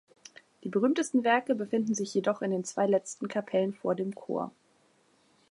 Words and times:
Die 0.63 0.69
berühmtesten 0.69 1.23
Werke 1.23 1.53
befinden 1.53 1.93
sich 1.93 2.11
jedoch 2.15 2.41
in 2.41 2.49
den 2.49 2.63
zwei 2.63 2.87
letzten 2.87 3.27
Kapellen 3.27 3.75
vor 3.75 3.93
dem 3.93 4.15
Chor. 4.15 4.51